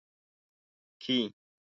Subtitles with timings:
[1.01, 1.17] کې